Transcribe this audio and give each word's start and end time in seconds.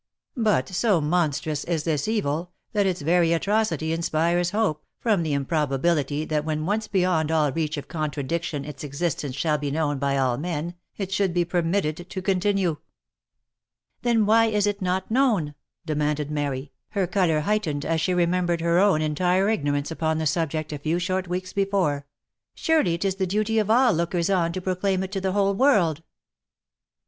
But 0.35 0.67
so 0.67 0.99
monstrous 0.99 1.63
is 1.63 1.83
this 1.83 2.07
evil, 2.07 2.53
that 2.73 2.87
its 2.87 3.01
very 3.01 3.33
atrocity 3.33 3.93
inspires 3.93 4.49
hope, 4.49 4.83
from 4.97 5.21
the 5.21 5.33
improbability 5.33 6.25
that 6.25 6.43
when 6.43 6.65
once 6.65 6.87
beyond 6.87 7.29
all 7.31 7.51
reach 7.51 7.77
of 7.77 7.87
contradiction 7.87 8.65
its 8.65 8.83
existence 8.83 9.35
shall 9.35 9.59
be 9.59 9.69
known 9.69 9.99
by 9.99 10.17
all 10.17 10.39
men, 10.39 10.73
it 10.97 11.11
should 11.11 11.35
be 11.35 11.45
permitted 11.45 12.09
to 12.09 12.19
continue." 12.19 12.77
206 14.01 14.01
THE 14.01 14.09
LIFE 14.09 14.15
AND 14.15 14.17
ADVENTURES" 14.17 14.25
Then 14.25 14.25
why 14.25 14.57
is 14.57 14.65
it 14.65 14.81
not 14.81 15.11
known 15.11 15.43
V 15.45 15.45
9 15.45 15.55
demanded 15.85 16.31
Mary, 16.31 16.71
her 16.97 17.05
colour 17.05 17.41
height 17.41 17.65
ened 17.65 17.85
as 17.85 18.01
she 18.01 18.15
remembered 18.15 18.61
her 18.61 18.79
own 18.79 19.03
entire 19.03 19.49
ignorance 19.49 19.91
upon 19.91 20.17
the 20.17 20.25
subject 20.25 20.73
a 20.73 20.79
few 20.79 20.97
short 20.97 21.27
weeks 21.27 21.53
before," 21.53 22.07
surely 22.55 22.95
it 22.95 23.05
is 23.05 23.17
the 23.17 23.27
duty 23.27 23.59
of 23.59 23.69
all 23.69 23.93
lookers 23.93 24.31
on 24.31 24.51
to 24.53 24.61
proclaim 24.61 25.03
it 25.03 25.11
to 25.11 25.21
the 25.21 25.33
whole 25.33 25.53
world." 25.53 26.01